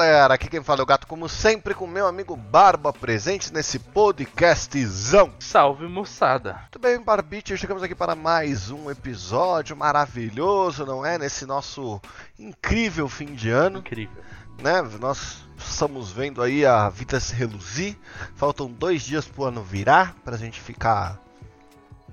[0.00, 3.78] galera, aqui quem fala é o Gato, como sempre, com meu amigo Barba presente nesse
[3.78, 5.30] podcastzão.
[5.38, 6.54] Salve moçada!
[6.62, 11.18] Muito bem, Barbite, chegamos aqui para mais um episódio maravilhoso, não é?
[11.18, 12.00] Nesse nosso
[12.38, 14.22] incrível fim de ano, Incrível.
[14.62, 14.80] né?
[14.98, 17.94] Nós estamos vendo aí a vida se reluzir,
[18.36, 21.20] faltam dois dias pro ano virar, pra gente ficar,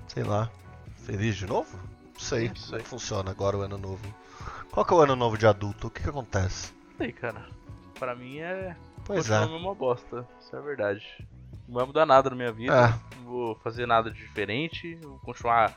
[0.08, 0.50] sei lá,
[1.06, 1.74] feliz de novo?
[2.12, 2.80] Não sei Não sei.
[2.80, 4.14] funciona agora o ano novo.
[4.70, 5.86] Qual que é o ano novo de adulto?
[5.86, 6.70] O que que acontece?
[7.00, 7.56] Aí, cara.
[7.98, 8.76] Pra mim é.
[9.04, 9.44] Pois continua é.
[9.44, 10.26] a mesma bosta.
[10.40, 11.26] Isso é verdade.
[11.66, 12.74] Não vai mudar nada na minha vida.
[12.74, 13.16] É.
[13.16, 14.94] Não vou fazer nada de diferente.
[14.96, 15.76] Vou continuar.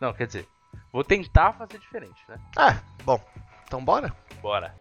[0.00, 0.48] Não, quer dizer.
[0.92, 2.36] Vou tentar fazer diferente, né?
[2.58, 3.20] É, bom,
[3.64, 4.14] então bora?
[4.42, 4.74] Bora.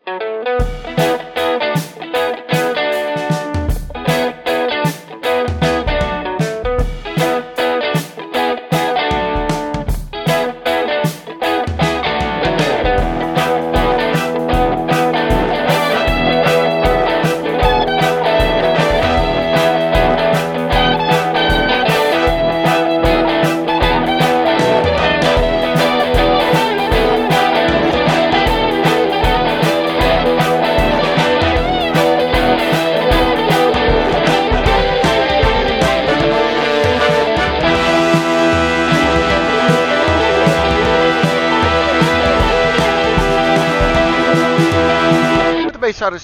[1.97, 2.48] Muito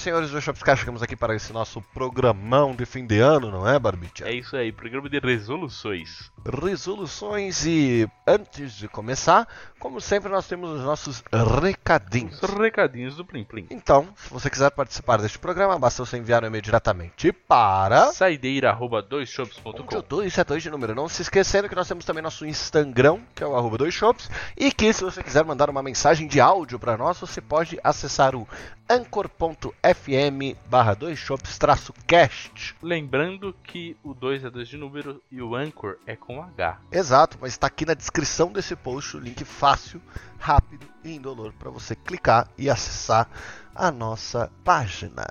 [0.06, 3.76] senhores do Shopscast, chegamos aqui para esse nosso programão de fim de ano, não é,
[3.76, 4.24] Barbicha?
[4.24, 6.30] É isso aí, programa de resoluções.
[6.62, 9.46] Resoluções e antes de começar,
[9.78, 11.22] como sempre, nós temos os nossos
[11.62, 12.42] recadinhos.
[12.42, 13.66] Os recadinhos do Plim Plim.
[13.70, 18.70] Então, se você quiser participar deste programa, basta você enviar um e-mail diretamente para Saideira
[18.70, 20.02] arroba onde o doisshops.com.
[20.08, 20.94] 272 de número.
[20.94, 24.72] Não se esquecendo que nós temos também nosso Instagram, que é o arroba 2shops, e
[24.72, 28.46] que se você quiser mandar uma mensagem de áudio para nós, você pode acessar o
[28.88, 32.74] anchor.fm barra 2shops traço cast.
[32.82, 36.78] Lembrando que o 2 é 2 de número e o Anchor é com H.
[36.90, 40.00] Exato, mas está aqui na descrição desse post o link fácil,
[40.38, 43.28] rápido e indolor para você clicar e acessar
[43.74, 45.24] a nossa página.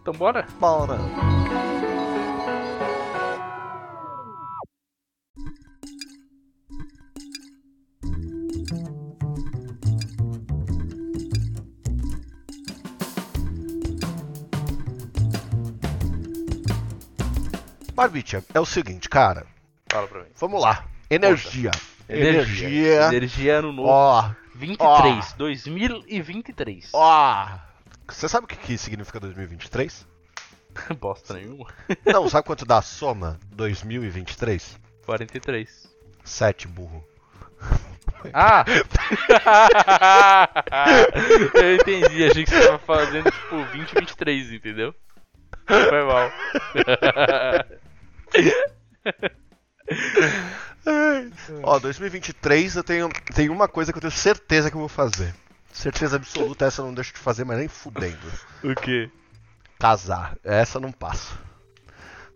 [0.00, 0.46] Então bora?
[0.58, 0.98] Bora!
[17.94, 19.46] Barbicha, é o seguinte, cara.
[19.92, 20.30] Fala pra mim.
[20.36, 20.86] Vamos lá.
[21.10, 21.70] Energia.
[22.08, 23.08] Energia.
[23.08, 23.90] Energia ano novo.
[23.90, 25.34] Ó, 23.
[25.34, 26.88] 2023.
[26.94, 27.58] ó.
[28.08, 30.06] Você sabe o que, que significa 2023?
[30.98, 31.66] Bosta nenhuma.
[32.06, 34.80] Não, sabe quanto dá a soma 2023?
[35.04, 35.92] 43.
[36.24, 37.04] 7, burro.
[38.32, 38.64] Ah!
[41.52, 44.94] Eu entendi, achei que você tava fazendo tipo 20, 23, entendeu?
[45.66, 46.32] Foi mal.
[51.62, 55.34] Ó, 2023 eu tenho, tenho uma coisa que eu tenho certeza que eu vou fazer.
[55.72, 58.26] Certeza absoluta, essa eu não deixo de fazer, mas nem fudendo.
[58.62, 59.10] o quê?
[59.78, 60.36] Casar.
[60.44, 61.34] Essa não passa.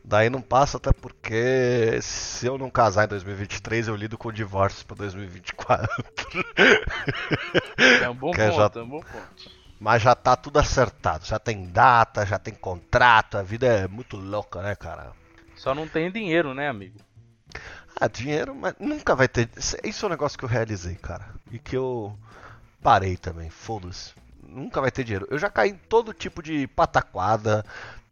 [0.04, 4.32] Daí não passa até porque se eu não casar em 2023, eu lido com o
[4.32, 6.04] divórcio pra 2024.
[8.00, 9.56] É um bom Quer ponto, já- é um bom ponto.
[9.78, 11.26] Mas já tá tudo acertado.
[11.26, 13.36] Já tem data, já tem contrato.
[13.36, 15.12] A vida é muito louca, né, cara?
[15.56, 16.98] Só não tem dinheiro, né, amigo?
[17.98, 19.48] Ah, dinheiro, mas nunca vai ter.
[19.84, 21.26] Isso é um negócio que eu realizei, cara.
[21.50, 22.16] E que eu
[22.82, 24.12] parei também, foda-se.
[24.42, 25.26] Nunca vai ter dinheiro.
[25.30, 27.64] Eu já caí em todo tipo de pataquada,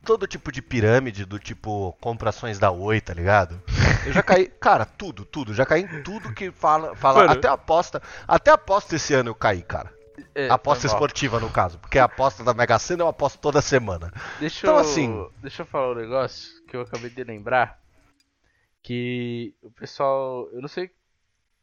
[0.04, 3.60] todo tipo de pirâmide, do tipo comprações da Oi, tá ligado?
[4.06, 5.54] Eu já caí, cara, tudo, tudo.
[5.54, 6.94] Já caí em tudo que fala.
[6.96, 7.32] fala Mano.
[7.32, 8.02] até aposta.
[8.26, 9.92] Até aposta esse ano eu caí, cara.
[10.34, 11.78] É, aposta esportiva, no caso.
[11.78, 14.12] Porque a aposta da Mega Sena eu aposto toda semana.
[14.40, 17.78] Deixa Então, eu, assim- Deixa eu falar um negócio que eu acabei de lembrar.
[18.84, 20.46] Que o pessoal.
[20.52, 20.90] Eu não sei.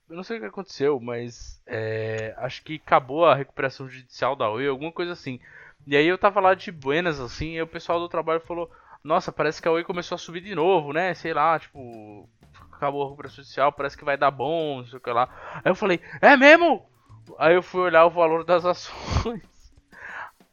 [0.10, 1.62] Eu não sei o que aconteceu, mas.
[1.68, 5.40] é, acho que acabou a recuperação judicial da Oi, alguma coisa assim.
[5.86, 8.72] E aí eu tava lá de Buenas, assim, e o pessoal do trabalho falou:
[9.04, 11.14] Nossa, parece que a Oi começou a subir de novo, né?
[11.14, 12.28] Sei lá, tipo.
[12.72, 15.30] Acabou a recuperação judicial, parece que vai dar bom, não sei o que lá.
[15.64, 16.90] Aí eu falei: É mesmo?
[17.38, 19.44] Aí eu fui olhar o valor das ações.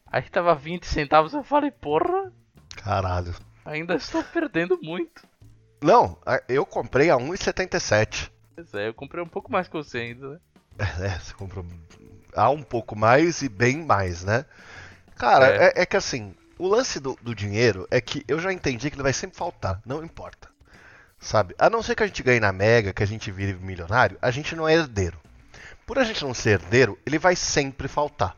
[0.06, 2.30] Aí tava 20 centavos, eu falei: Porra.
[2.76, 3.34] Caralho.
[3.64, 5.26] Ainda estou perdendo muito.
[5.80, 8.30] Não, a- eu comprei a 1,77.
[8.54, 10.38] Pois é, eu comprei um pouco mais que você ainda, né?
[11.00, 11.64] É, você comprou
[12.34, 14.44] há um pouco mais e bem mais, né?
[15.16, 15.66] Cara, É.
[15.66, 18.96] é, é que assim, o lance do, do dinheiro é que eu já entendi que
[18.96, 20.48] ele vai sempre faltar, não importa.
[21.20, 21.54] Sabe?
[21.58, 24.30] A não ser que a gente ganhe na Mega, que a gente vire milionário, a
[24.30, 25.18] gente não é herdeiro.
[25.84, 28.36] Por a gente não ser herdeiro, ele vai sempre faltar.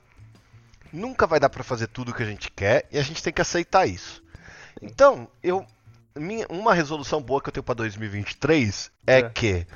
[0.92, 3.32] Nunca vai dar pra fazer tudo o que a gente quer e a gente tem
[3.32, 4.22] que aceitar isso.
[4.80, 5.66] Então, eu
[6.20, 9.22] minha, uma resolução boa que eu tenho pra 2023 é, É.
[9.30, 9.66] que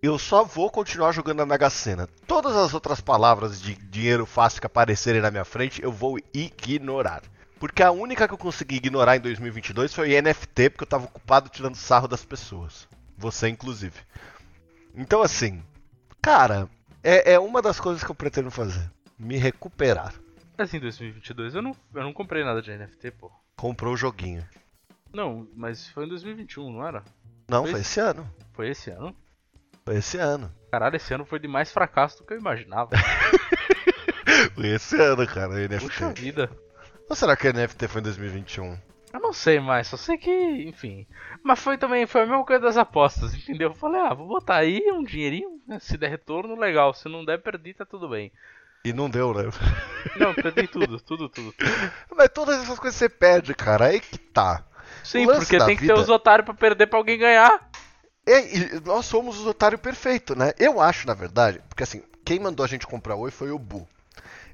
[0.00, 2.06] eu só vou continuar jogando na Mega Sena.
[2.26, 7.22] Todas as outras palavras de dinheiro fácil que aparecerem na minha frente, eu vou ignorar.
[7.58, 11.48] Porque a única que eu consegui ignorar em 2022 foi NFT, porque eu tava ocupado
[11.48, 12.86] tirando sarro das pessoas.
[13.16, 13.98] Você, inclusive.
[14.94, 15.60] Então, assim,
[16.22, 16.68] cara,
[17.02, 18.88] é, é uma das coisas que eu pretendo fazer.
[19.18, 20.14] Me recuperar.
[20.56, 23.30] Mas em 2022 eu não, eu não comprei nada de NFT, pô.
[23.56, 24.46] Comprou o joguinho.
[25.12, 27.02] Não, mas foi em 2021, não era?
[27.48, 28.30] Não, Foi foi esse ano.
[28.52, 29.16] Foi esse ano?
[29.84, 30.52] Foi esse ano.
[30.70, 32.90] Caralho, esse ano foi de mais fracasso do que eu imaginava.
[34.54, 35.78] Foi esse ano, cara, o NFT.
[35.80, 36.50] Puxa vida.
[37.08, 38.78] Ou será que o NFT foi em 2021?
[39.12, 40.30] Eu não sei mais, só sei que,
[40.68, 41.06] enfim.
[41.42, 43.70] Mas foi também, foi a mesma coisa das apostas, entendeu?
[43.70, 45.78] Eu falei, ah, vou botar aí um dinheirinho, né?
[45.80, 46.92] se der retorno, legal.
[46.92, 48.30] Se não der, perdi, tá tudo bem.
[48.84, 49.44] E não deu, né?
[50.16, 51.52] Não, perdi tudo, tudo, tudo.
[51.52, 51.70] tudo.
[52.14, 53.86] Mas todas essas coisas você perde, cara.
[53.86, 54.64] Aí que tá.
[55.04, 57.70] Sim, porque tem que vida- ter os otários pra perder pra alguém ganhar.
[58.26, 60.52] E, e nós somos os otários perfeitos, né?
[60.58, 63.88] Eu acho, na verdade, porque assim, quem mandou a gente comprar Oi foi o Bu.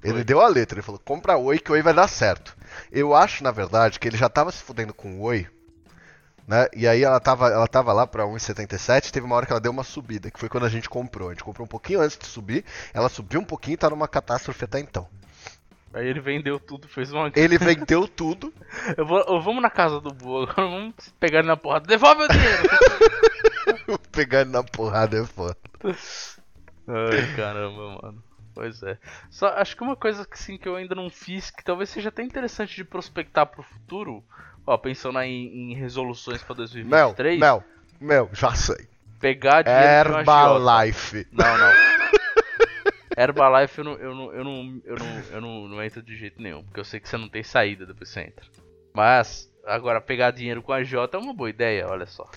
[0.03, 0.25] Ele Foi.
[0.25, 2.57] deu a letra, ele falou, compra Oi que Oi vai dar certo.
[2.93, 5.49] Eu acho, na verdade, que ele já tava se fudendo com Oi,
[6.47, 6.69] né?
[6.77, 9.73] E aí ela tava, ela tava lá pra 1,77, teve uma hora que ela deu
[9.73, 11.29] uma subida, que foi quando a gente comprou.
[11.31, 14.07] A gente comprou um pouquinho antes de subir, ela subiu um pouquinho e tá numa
[14.07, 15.09] catástrofe até então.
[15.95, 17.31] Aí ele vendeu tudo, fez uma.
[17.37, 18.53] Ele vendeu tudo,
[18.99, 21.87] Eu vou, eu- vamos na casa do Boa, agora vamos pegar ele na porrada.
[21.87, 24.01] Devolve o dinheiro!
[24.11, 25.57] pegar ele na porrada é foda.
[26.89, 28.23] Ai, caramba, mano.
[28.55, 28.99] Pois é.
[29.31, 32.09] Só acho que uma coisa que sim que eu ainda não fiz, que talvez seja
[32.09, 34.23] até interessante de prospectar pro futuro,
[34.67, 36.67] ó, pensando aí em, em resoluções pra Mel,
[37.15, 37.65] 2023, Mel,
[38.01, 38.87] Mel, já sei.
[39.21, 40.19] pegar dinheiro.
[40.19, 41.27] Herbalife.
[41.33, 41.73] Não, não.
[43.17, 46.41] Herbalife eu não, eu não, eu não, eu não, eu não, não entro de jeito
[46.43, 48.45] nenhum, porque eu sei que você não tem saída depois que você entra.
[48.95, 52.29] Mas, agora, pegar dinheiro com a Jota é uma boa ideia, olha só.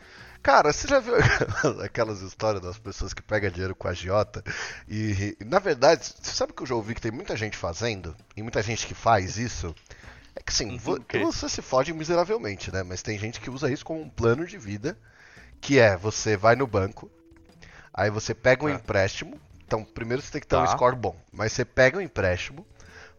[0.41, 1.15] Cara, você já viu
[1.83, 4.43] aquelas histórias das pessoas que pegam dinheiro com a agiota?
[4.87, 8.15] E, na verdade, você sabe que eu já ouvi que tem muita gente fazendo?
[8.35, 9.75] E muita gente que faz isso?
[10.35, 11.21] É que sim, Uhum, vo- ok.
[11.21, 12.83] você se fode miseravelmente, né?
[12.83, 14.97] Mas tem gente que usa isso como um plano de vida,
[15.59, 17.11] que é, você vai no banco,
[17.93, 18.75] aí você pega um Tá.
[18.75, 20.67] empréstimo, então primeiro você tem que ter um Tá.
[20.67, 22.65] score bom, mas você pega um empréstimo,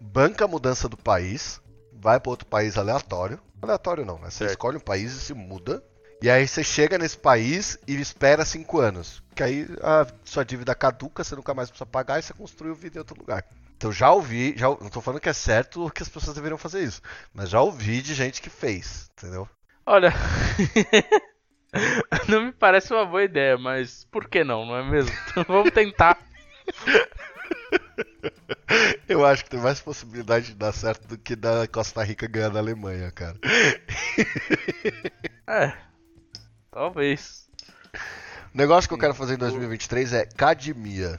[0.00, 1.60] banca a mudança do país,
[1.92, 4.30] vai para outro país aleatório, aleatório não, né?
[4.30, 4.50] Você Certo.
[4.52, 5.82] escolhe um país e se muda,
[6.22, 9.22] e aí você chega nesse país e espera cinco anos.
[9.36, 12.74] Que aí a sua dívida caduca, você nunca mais precisa pagar e você construi o
[12.74, 13.44] vida em outro lugar.
[13.76, 16.58] Então já ouvi, já, não tô falando que é certo ou que as pessoas deveriam
[16.58, 17.00] fazer isso,
[17.32, 19.48] mas já ouvi de gente que fez, entendeu?
[19.86, 20.12] Olha,
[22.28, 25.12] não me parece uma boa ideia, mas por que não, não é mesmo?
[25.46, 26.18] Vamos tentar.
[29.08, 32.50] Eu acho que tem mais possibilidade de dar certo do que da Costa Rica ganhar
[32.50, 33.36] da Alemanha, cara.
[35.46, 35.72] É,
[36.70, 37.48] talvez.
[38.54, 41.18] O negócio que eu quero fazer em 2023 é academia.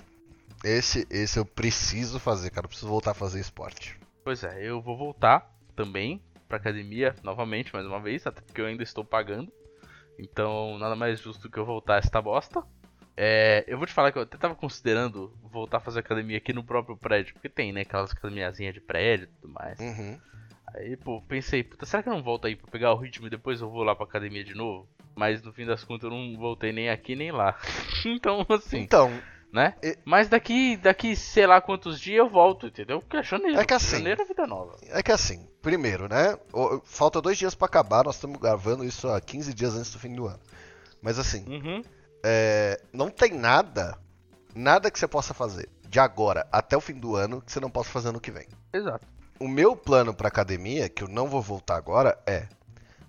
[0.64, 2.66] Esse, esse eu preciso fazer, cara.
[2.66, 3.98] Eu preciso voltar a fazer esporte.
[4.24, 8.66] Pois é, eu vou voltar também pra academia novamente, mais uma vez, até porque eu
[8.66, 9.52] ainda estou pagando.
[10.20, 12.64] Então, nada mais justo que eu voltar a esta bosta.
[13.22, 16.54] É, eu vou te falar que eu até tava considerando voltar a fazer academia aqui
[16.54, 19.78] no próprio prédio, porque tem, né, aquelas academiazinhas de prédio e tudo mais.
[19.78, 20.18] Uhum.
[20.74, 23.30] Aí, pô, pensei, puta, será que eu não volto aí pra pegar o ritmo e
[23.30, 24.88] depois eu vou lá pra academia de novo?
[25.18, 27.58] Mas no fim das contas eu não voltei nem aqui nem lá.
[28.06, 29.12] então, assim, Então,
[29.52, 29.76] né?
[29.84, 33.02] e- Mas daqui, daqui sei lá quantos dias eu volto, entendeu?
[33.02, 33.60] Porque é janeiro.
[33.60, 34.78] É que assim- Janeiro é vida nova.
[34.92, 36.38] é que assim, primeiro, né?
[36.86, 40.14] Falta dois dias pra acabar, nós estamos gravando isso há 15 dias antes do fim
[40.16, 40.40] do ano.
[41.02, 41.82] Mas assim, Uhum.
[42.24, 43.98] É, não tem nada,
[44.54, 47.70] nada que você possa fazer de agora até o fim do ano que você não
[47.70, 48.48] possa fazer no que vem.
[48.72, 49.08] Exato.
[49.40, 52.48] O meu plano pra academia, que eu não vou voltar agora, é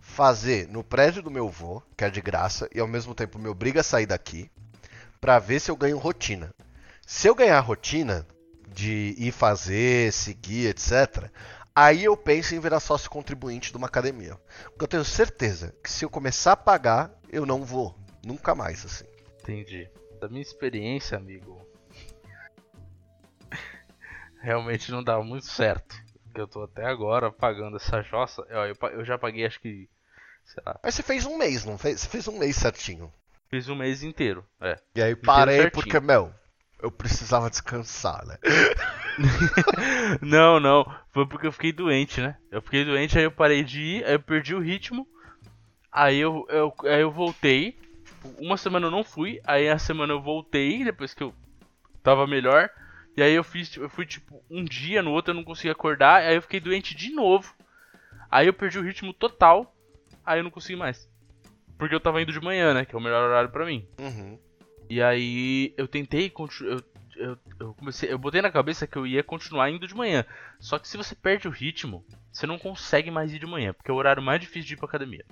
[0.01, 3.49] fazer no prédio do meu vô, que é de graça, e ao mesmo tempo me
[3.49, 4.51] obriga a sair daqui,
[5.21, 6.55] pra ver se eu ganho rotina.
[7.07, 8.27] Se eu ganhar rotina
[8.69, 11.31] de ir fazer, seguir, etc.,
[11.75, 14.39] aí eu penso em virar sócio contribuinte de uma academia.
[14.67, 17.95] Porque eu tenho certeza que se eu começar a pagar, eu não vou.
[18.25, 19.05] Nunca mais, assim.
[19.43, 19.89] Entendi.
[20.21, 21.61] Da minha experiência, amigo.
[24.43, 25.97] Realmente não dá muito certo.
[26.25, 28.43] Porque eu tô até agora pagando essa jossa.
[28.49, 29.89] Eu, pa- eu já paguei acho que.
[30.45, 30.79] Sei lá.
[30.83, 32.01] Mas você fez um mês, não fez?
[32.01, 33.13] Você fez um mês certinho.
[33.49, 34.45] Fiz um mês inteiro.
[34.61, 34.79] É.
[34.95, 36.33] E aí parei porque, meu,
[36.81, 38.39] eu precisava descansar, né?
[40.23, 40.85] Não, não.
[41.13, 42.37] Foi porque eu fiquei doente, né?
[42.51, 45.07] Eu fiquei doente, aí eu parei de ir, aí eu perdi o ritmo.
[45.93, 47.79] Aí eu, eu, aí eu voltei.
[48.39, 51.35] Uma semana eu não fui, aí a semana eu voltei, depois que eu
[52.03, 52.71] tava melhor.
[53.17, 56.23] E aí eu fiz, eu fui tipo um dia, no outro eu não consegui acordar,
[56.23, 57.55] aí eu fiquei doente de novo.
[58.31, 59.75] Aí eu perdi o ritmo total,
[60.25, 61.09] aí eu não consegui mais.
[61.77, 62.85] Porque eu tava indo de manhã, né?
[62.85, 63.87] Que é o melhor horário pra mim.
[63.99, 64.39] Uhum.
[64.89, 66.85] E aí eu tentei eu,
[67.17, 70.25] eu, eu comecei, eu botei na cabeça que eu ia continuar indo de manhã.
[70.59, 73.91] Só que se você perde o ritmo, você não consegue mais ir de manhã, porque
[73.91, 75.25] é o horário mais difícil de ir pra academia.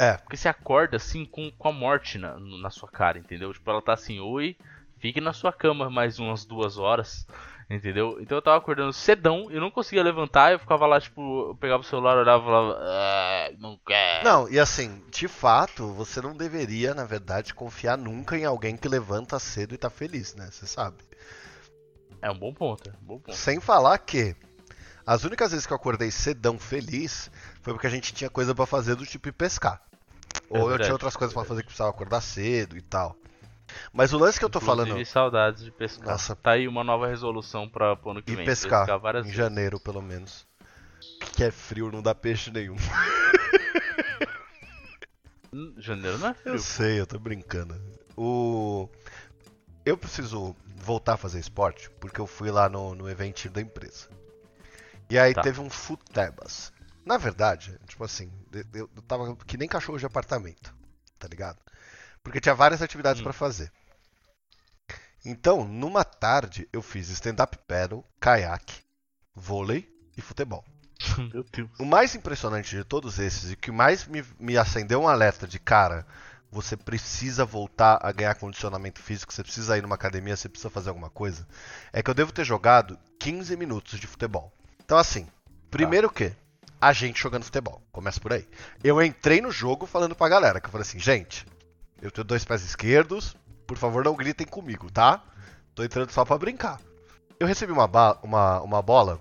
[0.00, 0.16] É.
[0.16, 3.52] Porque você acorda assim com, com a morte na, na sua cara, entendeu?
[3.52, 4.56] Tipo, ela tá assim, oi,
[4.96, 7.26] fique na sua cama mais umas duas horas,
[7.68, 8.16] entendeu?
[8.18, 11.82] Então eu tava acordando cedão, eu não conseguia levantar, eu ficava lá, tipo, eu pegava
[11.82, 14.24] o celular, olhava e falava, ah, não quer.
[14.24, 18.88] Não, e assim, de fato, você não deveria, na verdade, confiar nunca em alguém que
[18.88, 20.48] levanta cedo e tá feliz, né?
[20.50, 20.96] Você sabe.
[22.22, 23.36] É um bom ponto, é um bom ponto.
[23.36, 24.34] Sem falar que
[25.06, 27.30] as únicas vezes que eu acordei cedão feliz
[27.60, 29.89] foi porque a gente tinha coisa para fazer do tipo ir pescar.
[30.50, 33.16] É Ou verdade, eu tinha outras coisas para fazer que precisava acordar cedo e tal.
[33.92, 35.06] Mas o lance que eu tô Inclusive, falando.
[35.06, 36.08] saudades de pescar.
[36.08, 36.34] Nossa.
[36.34, 38.44] Tá aí uma nova resolução pra pro ano que e vem.
[38.44, 39.36] pescar, pescar várias em vezes.
[39.36, 40.44] janeiro, pelo menos.
[41.34, 42.76] Que é frio, não dá peixe nenhum.
[45.52, 46.54] Hum, janeiro não é frio.
[46.54, 47.80] Eu sei, eu tô brincando.
[48.16, 48.88] O.
[49.84, 54.08] Eu preciso voltar a fazer esporte porque eu fui lá no, no eventinho da empresa.
[55.08, 55.42] E aí tá.
[55.42, 56.72] teve um futebas.
[57.10, 58.30] Na verdade, tipo assim,
[58.72, 60.72] eu, tava que nem cachorro de apartamento,
[61.18, 61.58] tá ligado?
[62.22, 63.24] Porque tinha várias atividades hum.
[63.24, 63.72] para fazer.
[65.24, 68.84] Então, numa tarde, eu fiz stand-up paddle, caiaque,
[69.34, 70.64] vôlei e futebol.
[71.34, 71.68] Meu Deus.
[71.80, 75.58] O mais impressionante de todos esses e que mais me, me acendeu um alerta de
[75.58, 76.06] cara,
[76.48, 80.90] você precisa voltar a ganhar condicionamento físico, você precisa ir numa academia, você precisa fazer
[80.90, 81.44] alguma coisa,
[81.92, 84.52] é que eu devo ter jogado 15 minutos de futebol.
[84.84, 85.26] Então, assim,
[85.72, 86.14] primeiro tá.
[86.14, 86.49] que
[86.80, 87.82] a gente jogando futebol.
[87.92, 88.48] Começa por aí.
[88.82, 91.46] Eu entrei no jogo falando pra galera, que eu falei assim, gente,
[92.00, 95.22] eu tenho dois pés esquerdos, por favor não gritem comigo, tá?
[95.74, 96.80] Tô entrando só pra brincar.
[97.38, 97.88] Eu recebi uma,
[98.22, 99.20] uma, uma bola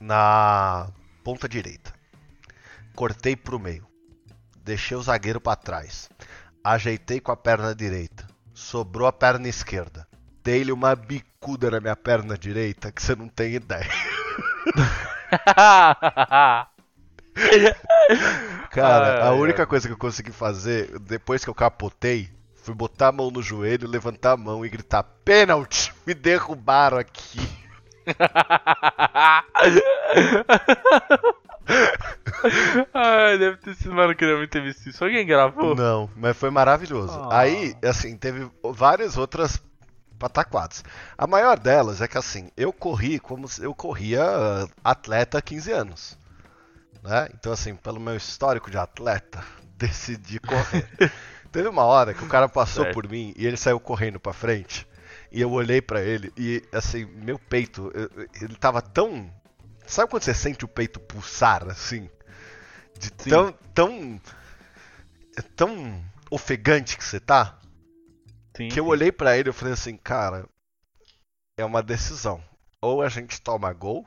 [0.00, 0.88] na
[1.24, 1.92] ponta direita.
[2.94, 3.86] Cortei pro meio.
[4.64, 6.10] Deixei o zagueiro para trás.
[6.62, 8.26] Ajeitei com a perna direita.
[8.52, 10.06] Sobrou a perna esquerda.
[10.42, 13.88] Dei-lhe uma bicuda na minha perna direita que você não tem ideia.
[18.70, 23.12] Cara, a única coisa que eu consegui fazer depois que eu capotei foi botar a
[23.12, 25.92] mão no joelho, levantar a mão e gritar: pênalti!
[26.06, 27.40] Me derrubaram aqui.
[32.94, 35.04] Ai, deve ter sido, mano, queria muito ter visto isso.
[35.04, 35.74] Alguém gravou?
[35.74, 37.18] Não, mas foi maravilhoso.
[37.30, 37.40] Ah.
[37.40, 39.62] Aí, assim, teve várias outras
[40.18, 40.84] pataquadas.
[41.16, 44.22] A maior delas é que, assim, eu corri como eu corria
[44.82, 46.18] atleta há 15 anos.
[47.02, 47.28] Né?
[47.34, 49.42] Então, assim, pelo meu histórico de atleta,
[49.76, 50.88] decidi correr.
[51.50, 52.94] Teve uma hora que o cara passou certo.
[52.94, 54.86] por mim e ele saiu correndo pra frente.
[55.32, 57.90] E eu olhei para ele e, assim, meu peito,
[58.40, 59.32] ele tava tão.
[59.86, 62.10] Sabe quando você sente o peito pulsar, assim?
[62.98, 63.30] De Sim.
[63.30, 63.52] tão.
[63.74, 64.20] tão.
[65.56, 67.58] tão ofegante que você tá?
[68.58, 70.44] Sim, que eu olhei para ele e falei assim, cara,
[71.56, 72.42] é uma decisão.
[72.80, 74.04] Ou a gente toma gol,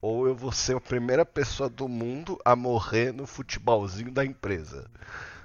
[0.00, 4.90] ou eu vou ser a primeira pessoa do mundo a morrer no futebolzinho da empresa.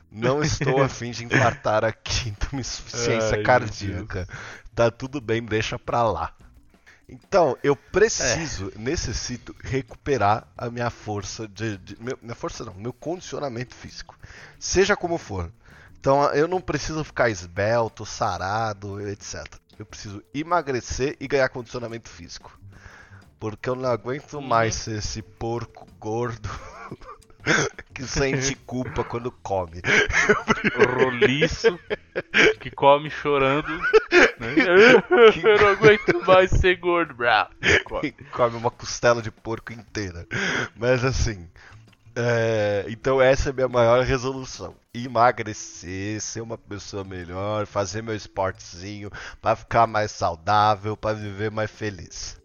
[0.10, 4.26] Não estou afim de infartar aqui, então insuficiência Ai, cardíaca.
[4.74, 6.34] Tá tudo bem, deixa pra lá.
[7.08, 8.80] Então, eu preciso, é.
[8.80, 14.18] necessito recuperar a minha força de, de meu, minha força não, meu condicionamento físico.
[14.58, 15.52] Seja como for.
[16.06, 19.44] Então, eu não preciso ficar esbelto, sarado, etc.
[19.80, 22.60] Eu preciso emagrecer e ganhar condicionamento físico.
[23.40, 24.42] Porque eu não aguento uhum.
[24.42, 26.48] mais ser esse porco gordo
[27.92, 29.82] que sente culpa quando come.
[30.96, 31.80] Roliço,
[32.60, 33.68] que come chorando.
[33.68, 33.82] Né?
[35.34, 35.48] Que...
[35.48, 37.50] Eu não aguento mais ser gordo, bravo.
[37.84, 38.12] Come.
[38.32, 40.28] come uma costela de porco inteira.
[40.76, 41.50] Mas assim.
[42.16, 42.86] É...
[42.88, 44.76] então essa é a minha maior resolução.
[44.94, 49.10] Emagrecer, ser uma pessoa melhor, fazer meu esportezinho
[49.42, 52.42] para ficar mais saudável, para viver mais feliz.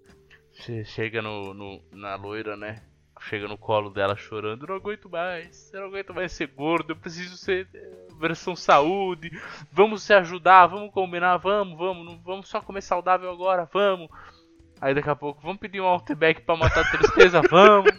[0.53, 2.83] Você chega no, no, na loira, né?
[3.21, 6.97] chega no colo dela chorando, não aguento mais, eu não aguento mais ser gordo, eu
[6.97, 9.31] preciso ser eh, versão saúde,
[9.71, 14.09] vamos se ajudar, vamos combinar, vamos, vamos, vamos só comer saudável agora, vamos.
[14.81, 17.93] Aí daqui a pouco, vamos pedir um outback pra matar a tristeza, vamos.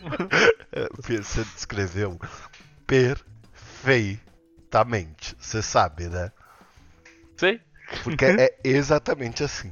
[1.08, 2.20] Você descreveu
[2.88, 6.32] perfeitamente, você sabe, né?
[7.38, 7.62] Sei.
[8.04, 9.72] Porque é exatamente assim.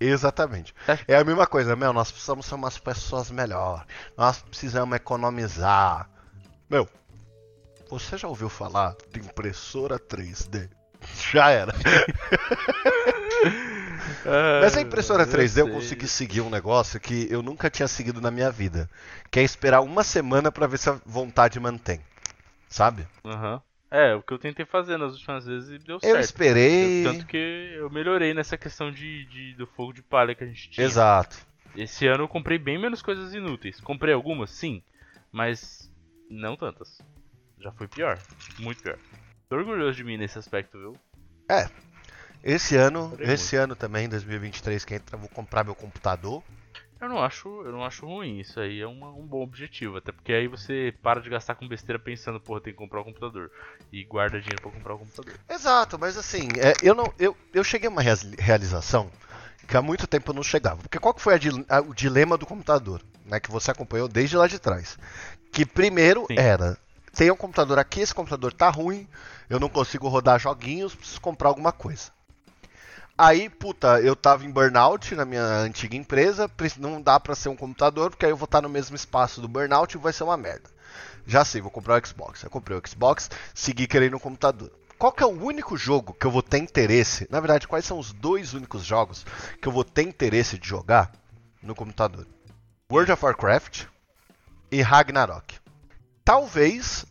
[0.00, 0.74] Exatamente.
[0.86, 1.14] É.
[1.14, 3.84] é a mesma coisa, meu, nós precisamos ser umas pessoas melhores.
[4.16, 6.08] Nós precisamos economizar.
[6.70, 6.88] Meu,
[7.90, 10.70] você já ouviu falar de impressora 3D?
[11.32, 11.74] Já era.
[14.24, 18.30] Mas a impressora 3D eu consegui seguir um negócio que eu nunca tinha seguido na
[18.30, 18.88] minha vida.
[19.30, 22.00] Que é esperar uma semana para ver se a vontade mantém.
[22.68, 23.06] Sabe?
[23.24, 23.54] Aham.
[23.54, 23.60] Uhum.
[23.90, 26.14] É, o que eu tentei fazer nas últimas vezes e deu certo.
[26.14, 27.04] Eu esperei.
[27.04, 30.68] Tanto que eu melhorei nessa questão de, de, do fogo de palha que a gente
[30.70, 30.86] tinha.
[30.86, 31.38] Exato.
[31.74, 33.80] Esse ano eu comprei bem menos coisas inúteis.
[33.80, 34.82] Comprei algumas, sim,
[35.32, 35.90] mas
[36.28, 37.00] não tantas.
[37.58, 38.18] Já foi pior.
[38.58, 38.98] Muito pior.
[39.48, 40.96] Tô orgulhoso de mim nesse aspecto, viu?
[41.48, 41.66] É.
[42.42, 46.42] Esse ano, esse ano também, 2023, que entra, vou comprar meu computador.
[47.00, 50.10] Eu não acho, eu não acho ruim, isso aí é uma, um bom objetivo, até
[50.10, 53.52] porque aí você para de gastar com besteira pensando, porra, tem que comprar um computador
[53.92, 55.34] e guarda dinheiro para comprar um computador.
[55.48, 59.08] Exato, mas assim, é, eu não, eu, eu cheguei a uma realização
[59.68, 62.36] que há muito tempo eu não chegava, porque qual que foi a, a, o dilema
[62.36, 64.98] do computador, né, que você acompanhou desde lá de trás,
[65.52, 66.36] que primeiro Sim.
[66.36, 66.76] era
[67.14, 69.08] tem um computador aqui, esse computador tá ruim,
[69.48, 72.10] eu não consigo rodar joguinhos, preciso comprar alguma coisa.
[73.20, 76.48] Aí, puta, eu tava em burnout na minha antiga empresa,
[76.78, 79.48] não dá pra ser um computador, porque aí eu vou estar no mesmo espaço do
[79.48, 80.70] burnout e vai ser uma merda.
[81.26, 82.44] Já sei, vou comprar o Xbox.
[82.44, 84.70] Eu comprei o Xbox, segui querendo um computador.
[84.96, 87.26] Qual que é o único jogo que eu vou ter interesse?
[87.28, 89.26] Na verdade, quais são os dois únicos jogos
[89.60, 91.12] que eu vou ter interesse de jogar
[91.60, 92.24] no computador?
[92.90, 93.86] World of Warcraft
[94.70, 95.56] e Ragnarok.
[96.24, 97.04] Talvez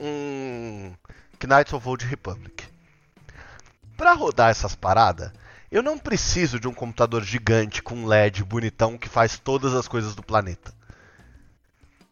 [0.00, 0.92] um
[1.46, 2.67] Knights of Old Republic.
[3.98, 5.32] Para rodar essas paradas,
[5.72, 10.14] eu não preciso de um computador gigante com LED bonitão que faz todas as coisas
[10.14, 10.72] do planeta.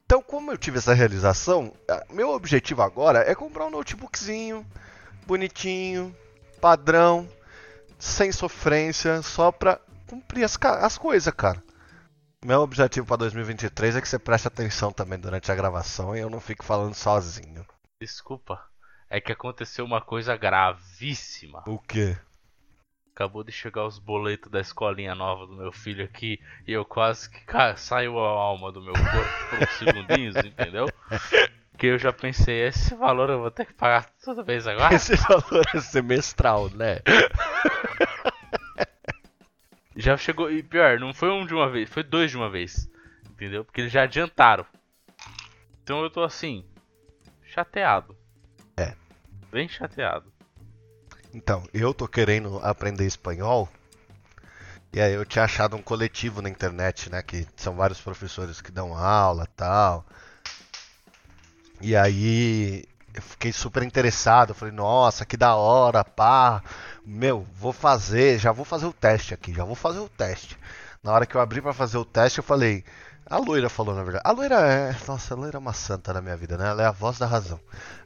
[0.05, 1.73] Então, como eu tive essa realização,
[2.11, 4.67] meu objetivo agora é comprar um notebookzinho,
[5.29, 6.15] bonitinho,
[6.61, 7.29] padrão,
[8.01, 9.79] sem sofrência, só pra
[10.09, 11.63] cumprir as, as coisas, cara.
[12.45, 16.29] Meu objetivo para 2023 é que você preste atenção também durante a gravação e eu
[16.29, 17.65] não fique falando sozinho.
[18.01, 18.61] Desculpa
[19.09, 21.63] é que aconteceu uma coisa gravíssima.
[21.67, 22.17] O quê?
[23.15, 27.31] Acabou de chegar os boletos da escolinha nova do meu filho aqui e eu quase
[27.31, 27.41] que
[27.77, 30.87] saiu a alma do meu corpo por uns segundinhos, entendeu?
[31.79, 34.95] Que eu já pensei, esse valor eu vou ter que pagar toda vez agora?
[34.95, 37.01] Esse valor é semestral, né?
[39.95, 42.91] já chegou, e pior, não foi um de uma vez, foi dois de uma vez,
[43.31, 43.65] entendeu?
[43.65, 44.67] Porque eles já adiantaram.
[45.83, 46.65] Então eu tô assim,
[47.45, 48.16] chateado.
[49.57, 50.31] Bem chateado.
[51.33, 53.67] Então, eu tô querendo aprender espanhol.
[54.93, 57.23] E aí eu tinha achado um coletivo na internet, né?
[57.23, 60.05] Que são vários professores que dão aula tal.
[61.81, 64.53] E aí eu fiquei super interessado.
[64.53, 66.63] Falei, nossa, que da hora, pá.
[67.03, 70.59] Meu, vou fazer, já vou fazer o teste aqui, já vou fazer o teste.
[71.03, 72.85] Na hora que eu abri para fazer o teste, eu falei,
[73.29, 74.23] a loira falou, na verdade.
[74.25, 74.97] A loira é.
[75.09, 76.69] Nossa, a loira é uma santa na minha vida, né?
[76.69, 77.59] Ela é a voz da razão.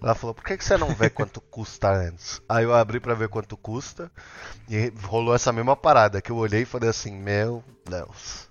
[0.03, 2.41] Ela falou: por que, que você não vê quanto custa antes?
[2.49, 4.11] Aí eu abri pra ver quanto custa.
[4.69, 8.49] E rolou essa mesma parada que eu olhei e falei assim: Meu Deus.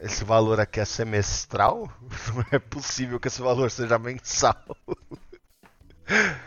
[0.00, 1.90] Esse valor aqui é semestral?
[2.34, 4.56] Não é possível que esse valor seja mensal.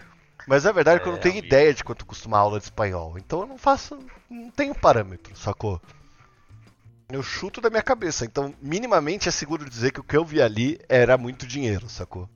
[0.47, 2.65] Mas é verdade que eu não é, tenho ideia de quanto custa uma aula de
[2.65, 3.17] espanhol.
[3.17, 3.97] Então eu não faço.
[4.29, 5.81] Não tenho parâmetro, sacou?
[7.09, 8.25] Eu chuto da minha cabeça.
[8.25, 12.29] Então, minimamente é seguro dizer que o que eu vi ali era muito dinheiro, sacou?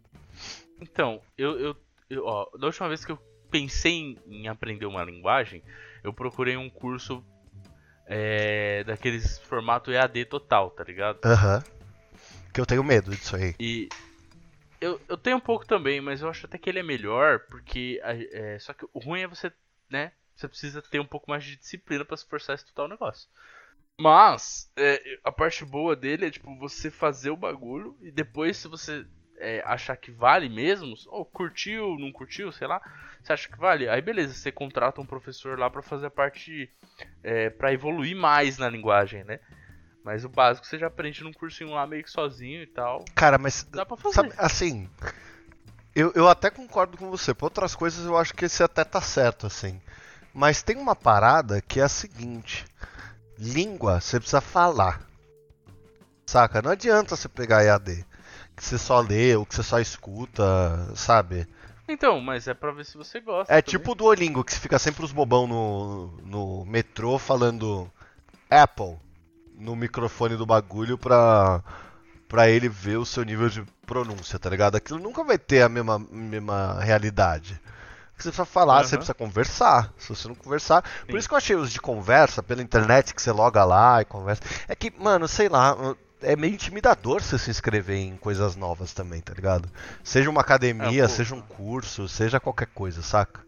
[0.81, 1.77] Então, eu, eu,
[2.09, 5.63] eu ó, da última vez que eu pensei em, em aprender uma linguagem,
[6.03, 7.23] eu procurei um curso
[8.05, 11.19] é, daqueles formato EAD total, tá ligado?
[11.25, 11.57] Aham.
[11.57, 11.79] Uhum.
[12.53, 13.55] Que eu tenho medo disso aí.
[13.59, 13.87] E
[14.81, 17.99] eu, eu tenho um pouco também, mas eu acho até que ele é melhor, porque
[18.03, 19.51] é, só que o ruim é você,
[19.89, 20.11] né?
[20.35, 23.29] Você precisa ter um pouco mais de disciplina para se forçar a estudar o negócio.
[23.99, 28.69] Mas, é, a parte boa dele é, tipo, você fazer o bagulho e depois, se
[28.69, 29.05] você
[29.37, 32.81] é, achar que vale mesmo, ou curtiu, não curtiu, sei lá,
[33.21, 36.71] você acha que vale, aí beleza, você contrata um professor lá para fazer a parte,
[37.21, 39.41] é, para evoluir mais na linguagem, né?
[40.01, 43.03] Mas o básico você já aprende num cursinho lá meio que sozinho e tal.
[43.13, 44.15] Cara, mas, dá pra fazer.
[44.15, 44.89] Sabe, assim,
[45.93, 49.01] eu, eu até concordo com você, por outras coisas eu acho que esse até tá
[49.01, 49.81] certo, assim.
[50.33, 52.65] Mas tem uma parada que é a seguinte
[53.39, 55.01] língua você precisa falar.
[56.25, 56.61] Saca?
[56.61, 58.05] Não adianta você pegar EAD.
[58.55, 60.43] Que você só lê ou que você só escuta,
[60.95, 61.47] sabe?
[61.87, 63.51] Então, mas é pra ver se você gosta.
[63.51, 63.77] É também.
[63.79, 67.89] tipo o Duolingo, que fica sempre os bobão no, no metrô falando
[68.49, 68.97] Apple
[69.55, 71.63] no microfone do bagulho pra,
[72.27, 74.75] pra ele ver o seu nível de pronúncia, tá ligado?
[74.75, 77.59] Aquilo nunca vai ter a mesma, mesma realidade
[78.23, 78.83] você precisa falar, uhum.
[78.83, 79.93] você precisa conversar.
[79.97, 80.83] Se você não conversar.
[80.83, 81.07] Sim.
[81.07, 84.05] Por isso que eu achei os de conversa pela internet, que você loga lá e
[84.05, 84.43] conversa.
[84.67, 85.75] É que, mano, sei lá,
[86.21, 89.69] é meio intimidador você se inscrever em coisas novas também, tá ligado?
[90.03, 93.43] Seja uma academia, é, seja um curso, seja qualquer coisa, saca?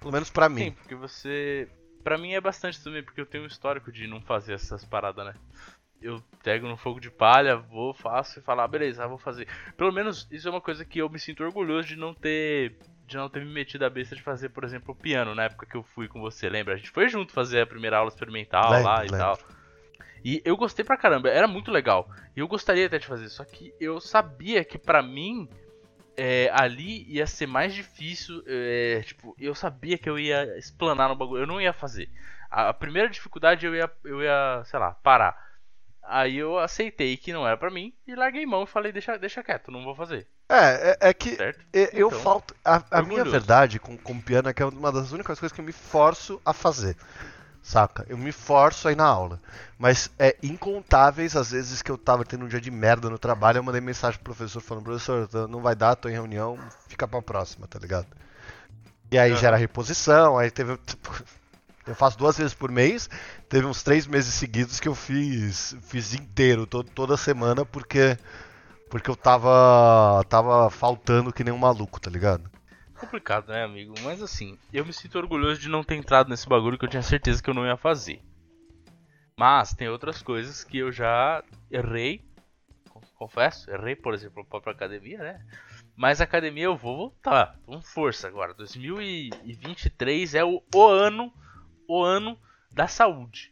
[0.00, 0.64] Pelo menos pra mim.
[0.64, 1.68] Sim, porque você.
[2.02, 5.24] pra mim é bastante também, porque eu tenho um histórico de não fazer essas paradas,
[5.24, 5.34] né?
[6.00, 9.46] Eu pego no fogo de palha, vou, faço e falar, ah, beleza, vou fazer.
[9.76, 12.76] Pelo menos isso é uma coisa que eu me sinto orgulhoso de não ter
[13.12, 15.66] de não ter me metido a besta de fazer, por exemplo, o piano na época
[15.66, 16.74] que eu fui com você, lembra?
[16.74, 19.18] A gente foi junto fazer a primeira aula experimental Lembro, lá e lembro.
[19.18, 19.38] tal.
[20.24, 22.08] E eu gostei pra caramba, era muito legal.
[22.36, 25.48] E eu gostaria até de fazer, só que eu sabia que pra mim
[26.16, 28.42] é, ali ia ser mais difícil.
[28.46, 32.08] é, tipo, eu sabia que eu ia explanar no bagulho, eu não ia fazer.
[32.50, 35.36] A, a primeira dificuldade eu ia, eu ia, sei lá, parar.
[36.04, 39.42] Aí eu aceitei que não era pra mim e larguei mão e falei, deixa, deixa
[39.42, 42.54] quieto, não vou fazer, É, é, é que Eu Então, falto.
[42.64, 45.60] A, a minha verdade com, com piano é que é uma das únicas coisas que
[45.60, 46.96] eu me forço a fazer.
[47.62, 48.04] Saca?
[48.08, 49.40] Eu me forço aí na aula.
[49.78, 53.58] Mas é incontáveis as vezes que eu tava tendo um dia de merda no trabalho,
[53.58, 57.08] eu mandei mensagem pro professor falando, professor, tá- não vai dar, tô em reunião, fica
[57.08, 58.06] pra próxima, tá ligado?
[59.10, 59.36] E aí Aham.
[59.36, 60.78] gera reposição, aí teve.
[61.86, 63.08] eu faço duas vezes por mês,
[63.48, 65.76] teve uns três meses seguidos que eu fiz.
[65.82, 68.16] Fiz inteiro, to- toda semana, porque.
[68.92, 70.22] Porque eu tava.
[70.28, 72.48] tava faltando que nem um maluco, tá ligado?
[73.00, 73.94] Complicado, né, amigo?
[74.04, 77.02] Mas assim, eu me sinto orgulhoso de não ter entrado nesse bagulho que eu tinha
[77.02, 78.22] certeza que eu não ia fazer.
[79.36, 82.22] Mas tem outras coisas que eu já errei.
[82.90, 85.40] con- Confesso, errei, por exemplo, a própria academia, né?
[85.96, 88.52] Mas a academia eu vou voltar com força agora.
[88.54, 91.32] 2023 é o, o ano,
[91.88, 92.38] o ano
[92.70, 93.50] da saúde.